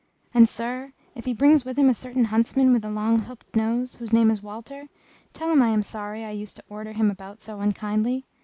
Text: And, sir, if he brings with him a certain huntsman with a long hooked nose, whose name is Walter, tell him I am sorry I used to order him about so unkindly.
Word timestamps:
And, 0.33 0.49
sir, 0.49 0.93
if 1.13 1.25
he 1.25 1.33
brings 1.35 1.63
with 1.63 1.77
him 1.77 1.87
a 1.87 1.93
certain 1.93 2.25
huntsman 2.33 2.73
with 2.73 2.83
a 2.83 2.89
long 2.89 3.19
hooked 3.19 3.55
nose, 3.55 3.93
whose 3.97 4.11
name 4.11 4.31
is 4.31 4.41
Walter, 4.41 4.87
tell 5.31 5.51
him 5.51 5.61
I 5.61 5.69
am 5.69 5.83
sorry 5.83 6.25
I 6.25 6.31
used 6.31 6.55
to 6.55 6.63
order 6.69 6.93
him 6.93 7.11
about 7.11 7.39
so 7.39 7.59
unkindly. 7.59 8.25